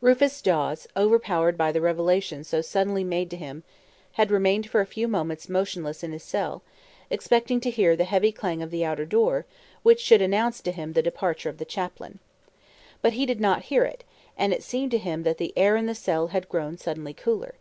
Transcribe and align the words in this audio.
Rufus 0.00 0.40
Dawes, 0.40 0.86
overpowered 0.96 1.58
by 1.58 1.70
the 1.70 1.82
revelation 1.82 2.44
so 2.44 2.62
suddenly 2.62 3.04
made 3.04 3.28
to 3.28 3.36
him, 3.36 3.62
had 4.12 4.30
remained 4.30 4.70
for 4.70 4.80
a 4.80 4.86
few 4.86 5.06
moments 5.06 5.50
motionless 5.50 6.02
in 6.02 6.12
his 6.12 6.22
cell, 6.22 6.62
expecting 7.10 7.60
to 7.60 7.68
hear 7.68 7.94
the 7.94 8.04
heavy 8.04 8.32
clang 8.32 8.62
of 8.62 8.70
the 8.70 8.86
outer 8.86 9.04
door, 9.04 9.44
which 9.82 10.00
should 10.00 10.22
announce 10.22 10.62
to 10.62 10.72
him 10.72 10.94
the 10.94 11.02
departure 11.02 11.50
of 11.50 11.58
the 11.58 11.66
chaplain. 11.66 12.20
But 13.02 13.12
he 13.12 13.26
did 13.26 13.38
not 13.38 13.64
hear 13.64 13.84
it, 13.84 14.02
and 14.34 14.54
it 14.54 14.62
seemed 14.62 14.92
to 14.92 14.96
him 14.98 15.24
that 15.24 15.36
the 15.36 15.52
air 15.58 15.76
in 15.76 15.84
the 15.84 15.94
cell 15.94 16.28
had 16.28 16.48
grown 16.48 16.78
suddenly 16.78 17.12
cooler. 17.12 17.56